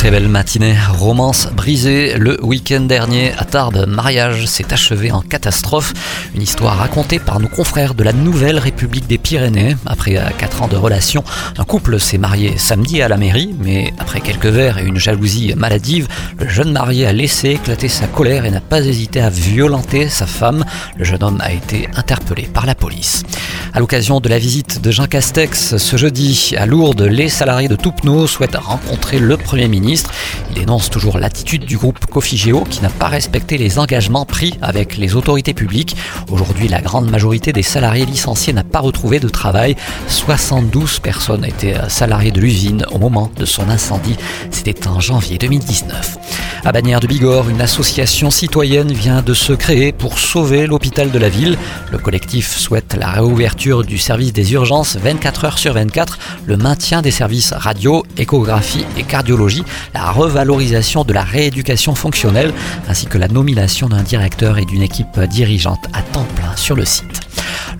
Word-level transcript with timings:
Très 0.00 0.10
belle 0.10 0.28
matinée, 0.28 0.76
romance 0.88 1.48
brisée. 1.54 2.16
Le 2.16 2.42
week-end 2.42 2.80
dernier 2.80 3.34
à 3.36 3.44
Tarbes, 3.44 3.84
mariage 3.86 4.46
s'est 4.46 4.72
achevé 4.72 5.12
en 5.12 5.20
catastrophe. 5.20 5.92
Une 6.34 6.40
histoire 6.40 6.78
racontée 6.78 7.18
par 7.18 7.38
nos 7.38 7.48
confrères 7.48 7.92
de 7.92 8.02
la 8.02 8.14
Nouvelle 8.14 8.58
République 8.58 9.06
des 9.06 9.18
Pyrénées. 9.18 9.76
Après 9.84 10.18
4 10.38 10.62
ans 10.62 10.68
de 10.68 10.76
relation, 10.78 11.22
un 11.58 11.64
couple 11.64 12.00
s'est 12.00 12.16
marié 12.16 12.56
samedi 12.56 13.02
à 13.02 13.08
la 13.08 13.18
mairie, 13.18 13.54
mais 13.62 13.92
après 13.98 14.22
quelques 14.22 14.46
verres 14.46 14.78
et 14.78 14.86
une 14.86 14.96
jalousie 14.96 15.52
maladive, 15.54 16.08
le 16.38 16.48
jeune 16.48 16.72
marié 16.72 17.06
a 17.06 17.12
laissé 17.12 17.50
éclater 17.50 17.88
sa 17.88 18.06
colère 18.06 18.46
et 18.46 18.50
n'a 18.50 18.62
pas 18.62 18.80
hésité 18.80 19.20
à 19.20 19.28
violenter 19.28 20.08
sa 20.08 20.26
femme. 20.26 20.64
Le 20.96 21.04
jeune 21.04 21.22
homme 21.22 21.42
a 21.42 21.52
été 21.52 21.90
interpellé 21.94 22.48
par 22.50 22.64
la 22.64 22.74
police. 22.74 23.22
À 23.72 23.78
l'occasion 23.78 24.18
de 24.18 24.28
la 24.28 24.38
visite 24.38 24.80
de 24.82 24.90
Jean 24.90 25.06
Castex 25.06 25.76
ce 25.76 25.96
jeudi 25.96 26.54
à 26.58 26.66
Lourdes, 26.66 27.02
les 27.02 27.28
salariés 27.28 27.68
de 27.68 27.76
Toupneau 27.76 28.26
souhaitent 28.26 28.56
rencontrer 28.56 29.20
le 29.20 29.36
Premier 29.36 29.68
ministre. 29.68 30.10
Il 30.50 30.56
dénonce 30.56 30.90
toujours 30.90 31.18
l'attitude 31.18 31.64
du 31.64 31.76
groupe 31.76 32.04
Cofigeo 32.06 32.64
qui 32.64 32.82
n'a 32.82 32.88
pas 32.88 33.06
respecté 33.06 33.58
les 33.58 33.78
engagements 33.78 34.24
pris 34.24 34.58
avec 34.60 34.96
les 34.96 35.14
autorités 35.14 35.54
publiques. 35.54 35.96
Aujourd'hui, 36.30 36.66
la 36.66 36.80
grande 36.80 37.08
majorité 37.10 37.52
des 37.52 37.62
salariés 37.62 38.06
licenciés 38.06 38.52
n'a 38.52 38.64
pas 38.64 38.80
retrouvé 38.80 39.20
de 39.20 39.28
travail. 39.28 39.76
72 40.08 40.98
personnes 40.98 41.44
étaient 41.44 41.76
salariées 41.88 42.32
de 42.32 42.40
l'usine 42.40 42.84
au 42.90 42.98
moment 42.98 43.30
de 43.36 43.44
son 43.44 43.68
incendie. 43.68 44.16
C'était 44.50 44.88
en 44.88 44.98
janvier 44.98 45.38
2019. 45.38 46.19
À 46.62 46.72
Bagnères 46.72 47.00
de 47.00 47.06
Bigorre, 47.06 47.48
une 47.48 47.62
association 47.62 48.30
citoyenne 48.30 48.92
vient 48.92 49.22
de 49.22 49.32
se 49.32 49.54
créer 49.54 49.92
pour 49.92 50.18
sauver 50.18 50.66
l'hôpital 50.66 51.10
de 51.10 51.18
la 51.18 51.30
ville. 51.30 51.56
Le 51.90 51.96
collectif 51.96 52.54
souhaite 52.54 52.94
la 52.98 53.08
réouverture 53.08 53.82
du 53.82 53.96
service 53.96 54.34
des 54.34 54.52
urgences 54.52 54.96
24 54.96 55.44
heures 55.46 55.58
sur 55.58 55.72
24, 55.72 56.18
le 56.44 56.58
maintien 56.58 57.00
des 57.00 57.10
services 57.10 57.54
radio, 57.54 58.04
échographie 58.18 58.84
et 58.98 59.04
cardiologie, 59.04 59.64
la 59.94 60.10
revalorisation 60.10 61.02
de 61.04 61.14
la 61.14 61.22
rééducation 61.22 61.94
fonctionnelle, 61.94 62.52
ainsi 62.88 63.06
que 63.06 63.16
la 63.16 63.28
nomination 63.28 63.88
d'un 63.88 64.02
directeur 64.02 64.58
et 64.58 64.66
d'une 64.66 64.82
équipe 64.82 65.18
dirigeante 65.30 65.86
à 65.94 66.02
temps 66.02 66.26
plein 66.36 66.54
sur 66.56 66.76
le 66.76 66.84
site. 66.84 67.20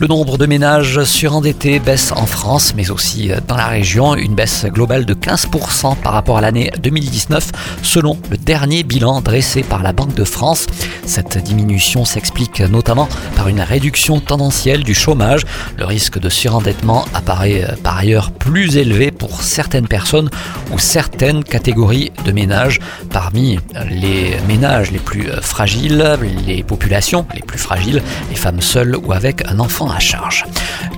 Le 0.00 0.06
nombre 0.06 0.38
de 0.38 0.46
ménages 0.46 1.04
surendettés 1.04 1.78
baisse 1.78 2.10
en 2.12 2.24
France, 2.24 2.72
mais 2.74 2.90
aussi 2.90 3.30
dans 3.46 3.56
la 3.56 3.66
région, 3.66 4.14
une 4.14 4.34
baisse 4.34 4.64
globale 4.64 5.04
de 5.04 5.12
15% 5.12 5.96
par 5.96 6.14
rapport 6.14 6.38
à 6.38 6.40
l'année 6.40 6.70
2019, 6.82 7.52
selon 7.82 8.18
le 8.30 8.38
dernier 8.50 8.82
bilan 8.82 9.20
dressé 9.20 9.62
par 9.62 9.84
la 9.84 9.92
Banque 9.92 10.16
de 10.16 10.24
France. 10.24 10.66
Cette 11.06 11.38
diminution 11.38 12.04
s'explique 12.04 12.58
notamment 12.58 13.08
par 13.36 13.46
une 13.46 13.60
réduction 13.60 14.18
tendancielle 14.18 14.82
du 14.82 14.92
chômage. 14.92 15.42
Le 15.78 15.84
risque 15.84 16.18
de 16.18 16.28
surendettement 16.28 17.04
apparaît 17.14 17.64
par 17.84 17.96
ailleurs 17.96 18.32
plus 18.32 18.76
élevé 18.76 19.12
pour 19.12 19.42
certaines 19.42 19.86
personnes 19.86 20.30
ou 20.72 20.80
certaines 20.80 21.44
catégories 21.44 22.10
de 22.24 22.32
ménages. 22.32 22.80
Parmi 23.10 23.60
les 23.88 24.36
ménages 24.48 24.90
les 24.90 24.98
plus 24.98 25.28
fragiles, 25.40 26.18
les 26.44 26.64
populations 26.64 27.26
les 27.36 27.42
plus 27.42 27.58
fragiles, 27.58 28.02
les 28.30 28.36
femmes 28.36 28.60
seules 28.60 28.96
ou 28.96 29.12
avec 29.12 29.48
un 29.48 29.60
enfant 29.60 29.88
à 29.88 30.00
charge. 30.00 30.44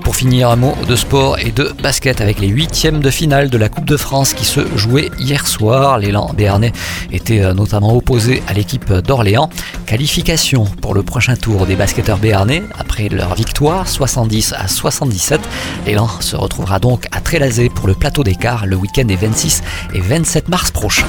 Pour 0.05 0.17
finir, 0.17 0.49
un 0.49 0.57
mot 0.57 0.75
de 0.89 0.97
sport 0.97 1.39
et 1.39 1.53
de 1.53 1.71
basket 1.83 2.23
avec 2.23 2.41
les 2.41 2.49
huitièmes 2.49 3.01
de 3.01 3.11
finale 3.11 3.51
de 3.51 3.59
la 3.59 3.69
Coupe 3.69 3.85
de 3.85 3.99
France 3.99 4.33
qui 4.33 4.47
se 4.47 4.61
jouaient 4.75 5.11
hier 5.19 5.47
soir. 5.47 5.99
L'élan 5.99 6.33
béarnais 6.35 6.73
était 7.13 7.42
notamment 7.55 7.95
opposé 7.97 8.43
à 8.47 8.53
l'équipe 8.53 8.93
d'Orléans. 8.93 9.51
Qualification 9.87 10.65
pour 10.65 10.95
le 10.95 11.03
prochain 11.03 11.37
tour 11.37 11.67
des 11.67 11.77
basketteurs 11.77 12.19
béarnais 12.19 12.63
après 12.79 13.09
leur 13.09 13.35
victoire 13.35 13.89
70 13.89 14.55
à 14.57 14.69
77. 14.69 15.41
L'élan 15.87 16.09
se 16.21 16.37
retrouvera 16.37 16.79
donc 16.79 17.07
à 17.13 17.21
Trélazé 17.21 17.69
pour 17.69 17.87
le 17.87 17.95
plateau 17.95 18.23
d'écart 18.23 18.67
le 18.67 18.77
week-end 18.77 19.05
des 19.05 19.17
26 19.17 19.63
et 19.95 20.01
27 20.01 20.49
mars 20.49 20.71
prochains. 20.71 21.07